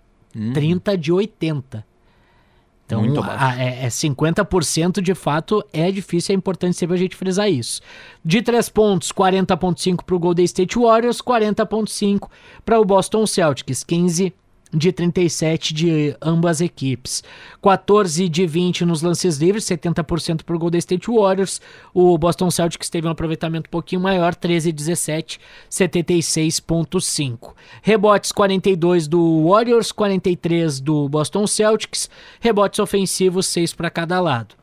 [0.53, 1.92] 30 de 80.
[2.85, 7.49] Então, a- é, é 50% de fato é difícil, é importante sempre a gente frisar
[7.49, 7.81] isso.
[8.23, 12.29] De 3 pontos, 40,5 para o Golden State Warriors, 40,5
[12.65, 14.33] para o Boston Celtics, 15
[14.73, 17.23] de 37 de ambas equipes.
[17.61, 21.61] 14 de 20 nos lances livres, 70% para o Golden State Warriors.
[21.93, 27.53] O Boston Celtics teve um aproveitamento um pouquinho maior, 13 de 17, 76,5.
[27.81, 32.09] Rebotes 42 do Warriors, 43 do Boston Celtics.
[32.39, 34.55] Rebotes ofensivos, 6 para cada lado.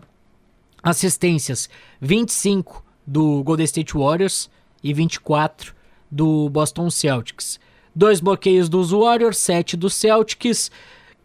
[0.83, 1.69] Assistências,
[2.01, 4.51] 25 do Golden State Warriors
[4.83, 5.75] e 24
[6.11, 7.61] do Boston Celtics.
[7.95, 10.71] Dois bloqueios dos Warriors, 7 dos Celtics.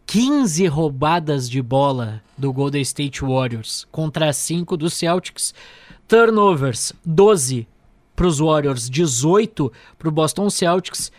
[0.06, 5.52] 15 roubadas de bola do Golden State Warriors contra 5 dos Celtics.
[6.06, 7.66] Turnovers, 12
[8.14, 11.10] para os Warriors, 18 para o Boston Celtics.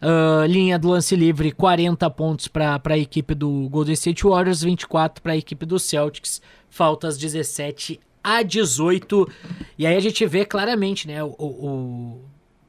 [0.00, 5.22] Ah, linha do lance livre, 40 pontos para a equipe do Golden State Warriors, 24
[5.22, 6.42] para a equipe do Celtics.
[6.68, 9.26] Faltas 17 a 18.
[9.78, 12.20] E aí a gente vê claramente né, o, o-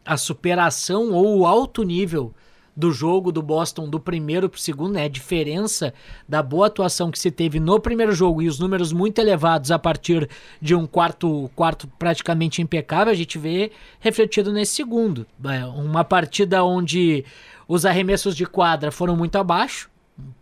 [0.08, 2.34] a superação ou o alto nível
[2.76, 5.06] do jogo do Boston do primeiro para o segundo, né?
[5.06, 5.94] A diferença
[6.30, 9.80] da boa atuação que se teve no primeiro jogo e os números muito elevados a
[9.80, 10.30] partir
[10.62, 15.26] de um quarto, quarto praticamente impecável, a gente vê refletido nesse segundo.
[15.44, 17.26] É, uma partida onde
[17.68, 19.90] os arremessos de quadra foram muito abaixo,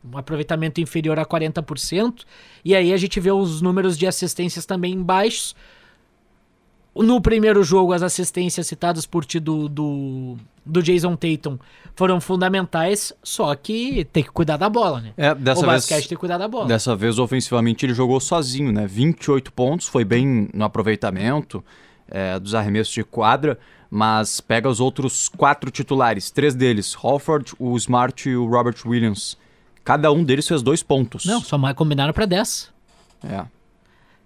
[0.03, 2.23] um aproveitamento inferior a 40%,
[2.65, 5.55] e aí a gente vê os números de assistências também baixos,
[6.95, 11.57] No primeiro jogo, as assistências citadas por ti do, do, do Jason Tatum
[11.93, 15.13] foram fundamentais, só que tem que cuidar da bola, né?
[15.17, 16.67] É, dessa o vez, basquete tem que cuidar da bola.
[16.67, 18.87] Dessa vez, ofensivamente, ele jogou sozinho, né?
[18.87, 21.63] 28 pontos, foi bem no aproveitamento
[22.07, 27.75] é, dos arremessos de quadra, mas pega os outros quatro titulares, três deles, Holford, o
[27.77, 29.37] Smart e o Robert Williams.
[29.83, 31.25] Cada um deles fez dois pontos.
[31.25, 32.73] Não, só mais combinaram para 10.
[33.23, 33.45] É.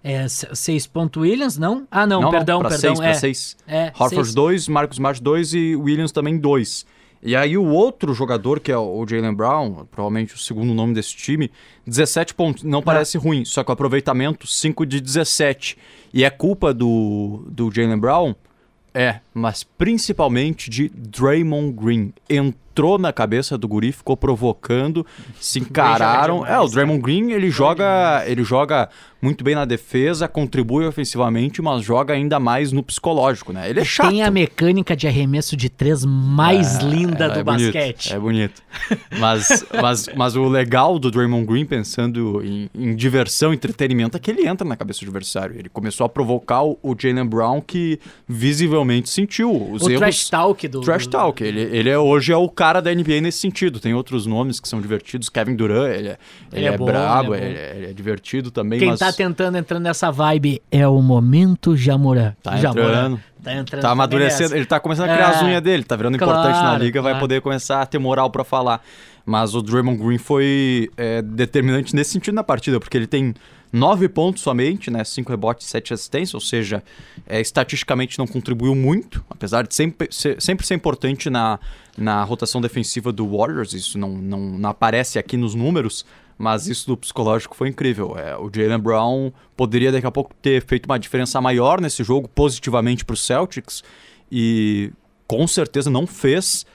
[0.02, 1.86] É 6 pontos Williams, não?
[1.90, 2.96] Ah, não, não perdão, não, pra perdão.
[2.96, 3.56] Seis, é, seis.
[3.66, 6.86] É, Horford 2, Marcos Smart 2 e Williams também 2.
[7.22, 11.14] E aí o outro jogador, que é o Jalen Brown, provavelmente o segundo nome desse
[11.14, 11.50] time,
[11.86, 12.62] 17 pontos.
[12.62, 13.20] Não parece ah.
[13.20, 15.76] ruim, só que o aproveitamento 5 de 17.
[16.14, 18.34] E é culpa do, do Jalen Brown?
[18.94, 22.12] É, mas principalmente de Draymond Green.
[22.28, 22.60] Entrou
[22.98, 25.06] na cabeça do guri, ficou provocando,
[25.38, 26.46] se encararam.
[26.46, 28.88] é, o Draymond Green, ele joga, ele joga
[29.22, 33.68] muito bem na defesa, contribui ofensivamente, mas joga ainda mais no psicológico, né?
[33.68, 34.08] Ele é chato.
[34.08, 38.14] Tem a mecânica de arremesso de três mais é, linda do é basquete.
[38.14, 38.62] Bonito, é bonito.
[39.18, 44.30] Mas, mas, mas o legal do Draymond Green, pensando em, em, diversão, entretenimento, é que
[44.30, 45.58] ele entra na cabeça do adversário.
[45.58, 50.00] Ele começou a provocar o, o Jalen Brown, que visivelmente sentiu os o erros.
[50.00, 50.80] trash talk do...
[50.80, 51.42] Trash talk.
[51.42, 53.80] Ele, ele é, hoje é o cara da NBA nesse sentido.
[53.80, 55.30] Tem outros nomes que são divertidos.
[55.30, 56.18] Kevin Durant, ele é, ele,
[56.52, 58.98] ele é, é bom, brabo, ele é, ele é, divertido também, Quem mas...
[58.98, 62.36] tá tentando entrar nessa vibe é o momento Jamora.
[62.42, 63.18] Tá entrando.
[63.42, 63.80] Tá entrando.
[63.80, 64.54] Tá amadurecendo.
[64.54, 65.84] Ele tá começando a criar é, as unhas dele.
[65.84, 67.00] Tá virando claro, importante na liga.
[67.00, 67.14] Claro.
[67.14, 68.82] Vai poder começar a ter moral para falar.
[69.24, 73.34] Mas o Draymond Green foi é, determinante nesse sentido na partida, porque ele tem
[73.72, 75.04] nove pontos somente, né?
[75.04, 76.82] Cinco rebotes, sete assistências, ou seja,
[77.26, 81.58] é, estatisticamente não contribuiu muito, apesar de sempre ser, sempre ser importante na,
[81.96, 86.04] na rotação defensiva do Warriors, isso não, não, não aparece aqui nos números,
[86.36, 88.16] mas isso do psicológico foi incrível.
[88.18, 92.28] É, o Jalen Brown poderia daqui a pouco ter feito uma diferença maior nesse jogo,
[92.28, 93.84] positivamente para os Celtics,
[94.32, 94.90] e
[95.26, 96.66] com certeza não fez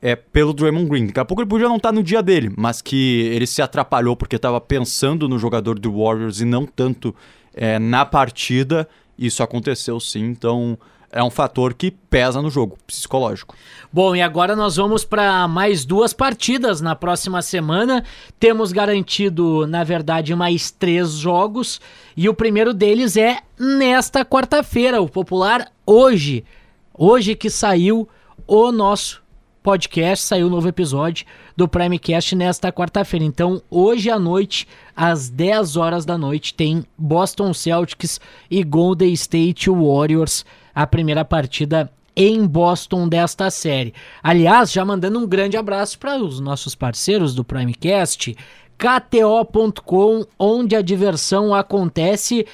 [0.00, 1.06] é, pelo Draymond Green.
[1.06, 3.62] Daqui a pouco ele podia não estar tá no dia dele, mas que ele se
[3.62, 7.14] atrapalhou porque estava pensando no jogador do Warriors e não tanto
[7.54, 8.88] é, na partida.
[9.18, 10.78] Isso aconteceu sim, então
[11.10, 13.54] é um fator que pesa no jogo psicológico.
[13.90, 18.04] Bom, e agora nós vamos para mais duas partidas na próxima semana.
[18.38, 21.80] Temos garantido, na verdade, mais três jogos.
[22.14, 26.44] E o primeiro deles é nesta quarta-feira, o popular hoje.
[26.92, 28.06] Hoje que saiu
[28.46, 29.22] o nosso
[29.66, 31.26] podcast, saiu um novo episódio
[31.56, 33.24] do Primecast nesta quarta-feira.
[33.26, 39.68] Então, hoje à noite, às 10 horas da noite, tem Boston Celtics e Golden State
[39.68, 43.92] Warriors a primeira partida em Boston desta série.
[44.22, 48.36] Aliás, já mandando um grande abraço para os nossos parceiros do Primecast,
[48.78, 52.46] KTO.com, onde a diversão acontece.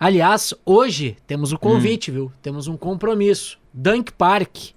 [0.00, 2.14] Aliás, hoje temos o um convite, hum.
[2.14, 2.32] viu?
[2.40, 3.58] Temos um compromisso.
[3.74, 4.75] Dunk Park.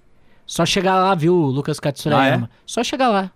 [0.50, 2.50] Só chegar lá, viu, Lucas Katsurayama?
[2.50, 2.58] Ah, é?
[2.66, 3.30] Só chegar lá.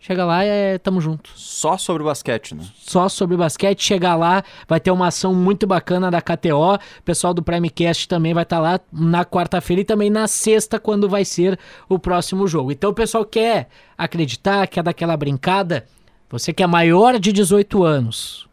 [0.00, 1.30] Chega lá e é, tamo junto.
[1.36, 2.64] Só sobre basquete, né?
[2.78, 3.84] Só sobre basquete.
[3.84, 6.76] Chegar lá, vai ter uma ação muito bacana da KTO.
[6.76, 10.80] O pessoal do Primecast também vai estar tá lá na quarta-feira e também na sexta,
[10.80, 12.72] quando vai ser o próximo jogo.
[12.72, 15.84] Então o pessoal quer acreditar, quer dar aquela brincada.
[16.30, 18.48] Você que é maior de 18 anos,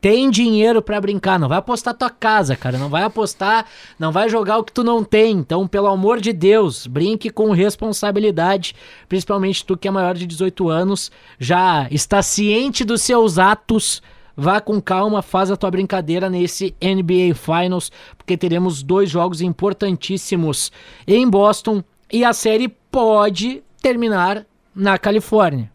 [0.00, 3.66] tem dinheiro para brincar, não vai apostar tua casa, cara, não vai apostar,
[3.98, 5.32] não vai jogar o que tu não tem.
[5.32, 8.74] Então, pelo amor de Deus, brinque com responsabilidade,
[9.08, 14.02] principalmente tu que é maior de 18 anos, já está ciente dos seus atos.
[14.40, 20.70] Vá com calma, faz a tua brincadeira nesse NBA Finals, porque teremos dois jogos importantíssimos
[21.08, 21.82] em Boston
[22.12, 25.72] e a série pode terminar na Califórnia,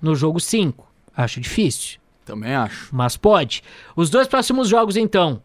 [0.00, 0.88] no jogo 5.
[1.14, 1.99] Acho difícil.
[2.24, 2.88] Também acho.
[2.94, 3.62] Mas pode.
[3.96, 5.42] Os dois próximos jogos, então.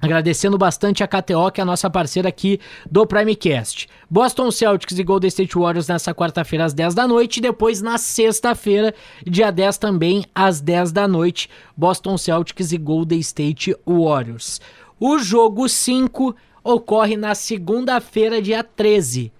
[0.00, 3.88] Agradecendo bastante a KTO, que é a nossa parceira aqui do Primecast.
[4.08, 7.38] Boston Celtics e Golden State Warriors nessa quarta-feira às 10 da noite.
[7.38, 8.94] E depois na sexta-feira,
[9.26, 11.50] dia 10 também, às 10 da noite.
[11.76, 14.60] Boston Celtics e Golden State Warriors.
[15.00, 19.32] O jogo 5 ocorre na segunda-feira, dia 13.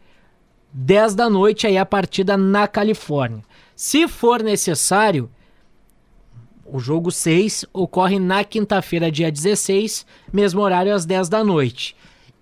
[0.72, 3.44] 10 da noite, aí a partida na Califórnia.
[3.76, 5.30] Se for necessário,
[6.70, 11.96] o jogo 6 ocorre na quinta-feira, dia 16, mesmo horário às 10 da noite.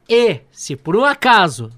[0.09, 1.71] E, se por um acaso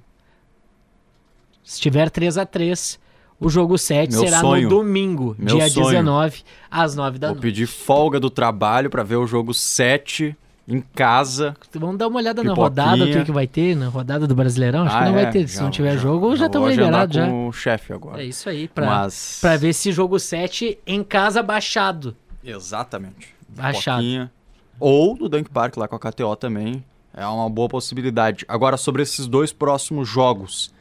[1.64, 2.98] estiver 3 a 3
[3.40, 4.64] o jogo 7 Meu será sonho.
[4.64, 5.86] no domingo, Meu dia sonho.
[5.86, 7.42] 19, às 9 da Vou noite.
[7.42, 11.56] Vou pedir folga do trabalho para ver o jogo 7 em casa.
[11.72, 14.84] Vamos dar uma olhada na rodada, o que, que vai ter, na rodada do Brasileirão.
[14.84, 15.48] Acho ah, que não é, vai ter.
[15.48, 17.26] Se já, não tiver já, jogo, já estamos liberados já.
[17.26, 18.22] com o chefe agora.
[18.22, 19.40] É isso aí, para Mas...
[19.58, 22.14] ver esse jogo 7 em casa baixado.
[22.44, 23.34] Exatamente.
[23.48, 24.30] Baixado.
[24.78, 26.84] Ou no Dunk Park lá com a KTO também.
[27.14, 28.44] É uma boa possibilidade.
[28.46, 30.72] Agora, sobre esses dois próximos jogos.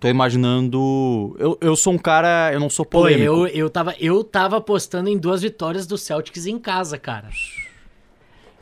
[0.00, 1.36] Tô imaginando.
[1.38, 2.50] Eu, eu sou um cara.
[2.52, 3.22] Eu não sou Pô, polêmico.
[3.24, 7.28] eu, eu, tava, eu tava apostando em duas vitórias do Celtics em casa, cara.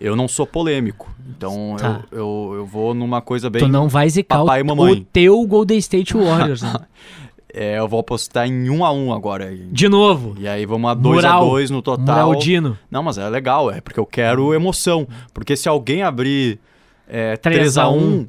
[0.01, 1.11] Eu não sou polêmico.
[1.29, 2.05] Então Tá.
[2.11, 3.63] eu, eu, eu vou numa coisa bem.
[3.63, 6.75] tu não vai zicar o, e o teu Golden State Warriors, né?
[7.55, 9.55] É, eu vou apostar em um a um agora.
[9.55, 10.35] De novo.
[10.39, 11.51] E aí vamos a 2 a Mural.
[11.51, 12.27] 2 no total.
[12.29, 12.79] Muraldino.
[12.91, 15.07] Não, mas é legal, é porque eu quero emoção.
[15.35, 16.59] Porque se alguém abrir
[17.07, 18.27] é, 3 3 a a 1 1,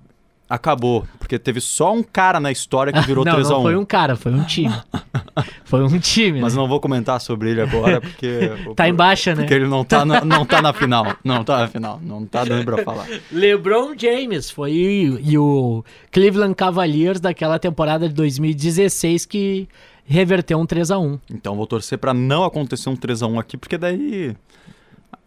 [0.53, 1.05] acabou.
[1.17, 3.75] Porque teve só um cara na história que virou não, 3 a não 1 foi
[3.75, 4.73] um cara, foi um time.
[5.65, 6.61] foi um time, Mas né?
[6.61, 8.51] não vou comentar sobre ele agora, porque.
[8.75, 9.41] Tá em baixa, né?
[9.41, 11.15] Porque ele não tá, na, não tá na final.
[11.23, 11.99] Não tá na final.
[12.03, 13.07] Não tá dando pra falar.
[13.31, 19.67] LeBron James foi e o Cleveland Cavaliers daquela temporada de 2016 que
[20.05, 23.39] reverteu um 3 a 1 Então vou torcer pra não acontecer um 3 a 1
[23.39, 24.35] aqui, porque daí.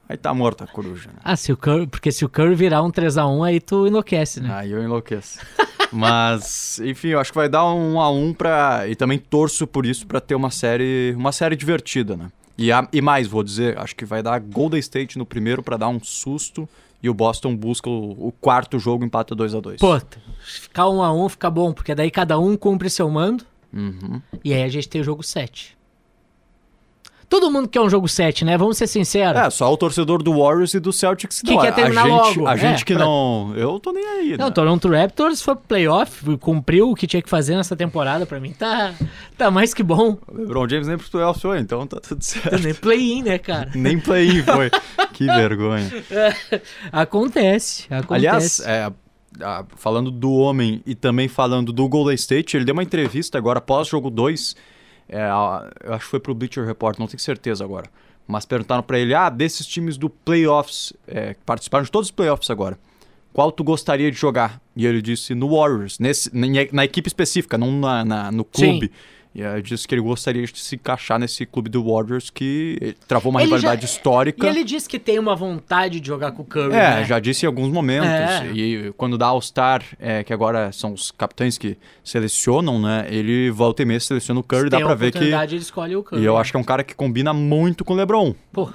[0.08, 1.08] Aí tá morta a coruja.
[1.08, 1.16] né?
[1.24, 3.86] Ah, se o Curry, porque se o Curry virar um 3 a 1 aí tu
[3.86, 4.48] enlouquece, né?
[4.52, 5.38] Aí eu enlouqueço.
[5.92, 8.88] Mas, enfim, eu acho que vai dar um 1 a 1 pra.
[8.88, 11.12] E também torço por isso pra ter uma série.
[11.16, 12.30] Uma série divertida, né?
[12.58, 15.76] E, a- e mais, vou dizer, acho que vai dar Golden State no primeiro pra
[15.76, 16.68] dar um susto.
[17.02, 20.00] E o Boston busca o, o quarto jogo empata 2 a 2 Pô,
[20.42, 24.20] ficar 1 a 1 fica bom, porque daí cada um cumpre seu mando Uhum.
[24.42, 25.76] e aí a gente tem o jogo 7.
[27.28, 28.56] Todo mundo quer um jogo 7, né?
[28.56, 29.40] Vamos ser sinceros.
[29.40, 31.60] É, só o torcedor do Warriors e do Celtics Que não.
[31.60, 33.52] quer a terminar gente, logo, A é, gente que pra- não.
[33.56, 34.50] Eu tô nem aí, Não, né?
[34.52, 38.24] Toronto Raptors foi pro playoff, cumpriu o que tinha que fazer nessa temporada.
[38.26, 38.94] Pra mim tá,
[39.36, 40.16] tá mais que bom.
[40.28, 42.62] O LeBron James nem pro playoff foi, então tá tudo certo.
[42.62, 43.70] Nem play-in, né, cara?
[43.74, 44.70] nem play-in foi.
[45.12, 45.90] que vergonha.
[46.92, 48.14] Acontece, acontece.
[48.14, 48.92] Aliás, é,
[49.42, 53.60] a- falando do homem e também falando do Golden State, ele deu uma entrevista agora
[53.60, 54.54] pós-jogo 2.
[55.08, 55.28] É,
[55.84, 57.88] eu acho que foi pro Bleacher Report, não tenho certeza agora.
[58.26, 62.10] Mas perguntaram pra ele: ah, desses times do playoffs, é, que participaram de todos os
[62.10, 62.78] playoffs agora,
[63.32, 64.60] qual tu gostaria de jogar?
[64.74, 68.90] E ele disse no Warriors, nesse, na, na equipe específica, não na, na- no clube.
[69.38, 73.30] E aí disse que ele gostaria de se encaixar nesse clube do Warriors que travou
[73.30, 74.46] uma Ele já- rivalidade histórica.
[74.46, 77.04] E ele disse que tem uma vontade de jogar com o Curry, É, né?
[77.04, 78.08] já disse em alguns momentos.
[78.08, 78.50] É.
[78.54, 83.06] E quando dá All-Star, é, que agora são os capitães que selecionam, né?
[83.10, 85.18] Ele volta e meia seleciona o Curry, Se dá pra ver que.
[85.18, 86.22] ele escolhe o Curry.
[86.22, 88.34] E eu acho que é um cara que combina muito com o LeBron.
[88.50, 88.70] Pô,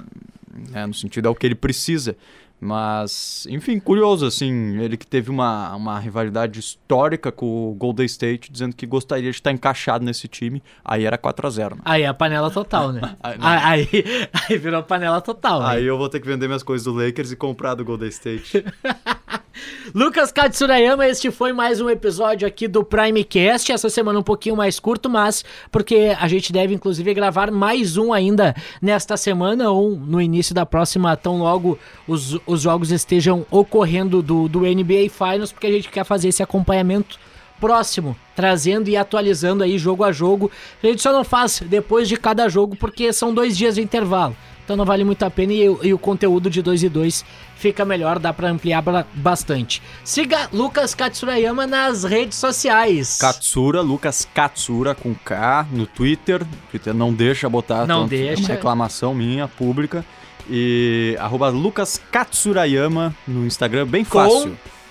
[0.70, 2.16] né, no sentido é o que ele precisa.
[2.64, 8.52] Mas, enfim, curioso, assim, ele que teve uma, uma rivalidade histórica com o Golden State,
[8.52, 10.62] dizendo que gostaria de estar encaixado nesse time.
[10.84, 11.82] Aí era 4 a 0 né?
[11.84, 13.00] aí é a panela total, né?
[13.20, 15.60] Aí aí, aí virou a panela total.
[15.60, 15.68] né?
[15.70, 18.64] Aí eu vou ter que vender minhas coisas do Lakers e comprar do Golden State.
[19.94, 23.72] Lucas Katsurayama, este foi mais um episódio aqui do Primecast.
[23.72, 28.12] Essa semana um pouquinho mais curto, mas porque a gente deve inclusive gravar mais um
[28.12, 34.22] ainda nesta semana ou no início da próxima, tão logo os, os jogos estejam ocorrendo
[34.22, 37.18] do, do NBA Finals, porque a gente quer fazer esse acompanhamento
[37.60, 40.50] próximo, trazendo e atualizando aí jogo a jogo.
[40.82, 44.36] A gente só não faz depois de cada jogo, porque são dois dias de intervalo.
[44.64, 47.24] Então não vale muito a pena e, e o conteúdo de 2 e 2
[47.56, 49.82] fica melhor, dá pra ampliar ba- bastante.
[50.04, 53.18] Siga Lucas Katsurayama nas redes sociais.
[53.20, 56.42] Katsura, Lucas Katsura com K no Twitter.
[56.70, 58.42] Twitter não deixa botar Não tanto, deixa.
[58.42, 60.04] É uma reclamação minha, pública.
[60.50, 64.50] E arroba Lucas Katsurayama no Instagram, bem Com- fácil.
[64.50, 64.81] K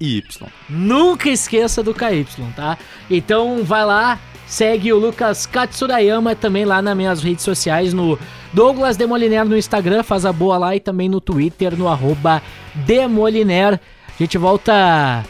[0.00, 0.46] e Y.
[0.68, 2.78] Nunca esqueça do KY, tá?
[3.10, 8.18] Então vai lá, segue o Lucas Katsurayama também lá nas minhas redes sociais, no
[8.52, 12.42] Douglas Demoliner no Instagram, faz a boa lá e também no Twitter, no arroba
[12.74, 13.80] Demoliner.
[14.08, 15.24] A gente volta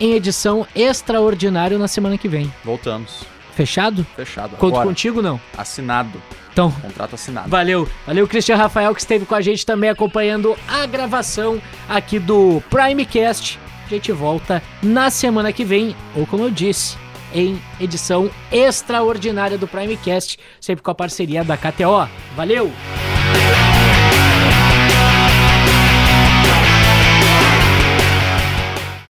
[0.00, 2.52] em edição extraordinário na semana que vem.
[2.64, 3.37] Voltamos.
[3.58, 4.06] Fechado?
[4.14, 4.50] Fechado.
[4.56, 5.22] Conto Agora, não?
[5.32, 5.40] não.
[5.56, 6.22] assinado.
[6.52, 7.48] Então, Contrato assinado.
[7.48, 12.62] Valeu, valeu Cristian Rafael que esteve com a gente também acompanhando a gravação aqui do
[12.70, 13.58] Primecast.
[13.84, 16.96] A gente volta na semana que vem, ou como eu disse,
[17.34, 22.08] em edição extraordinária do Primecast, sempre com a parceria da KTO.
[22.36, 22.70] Valeu!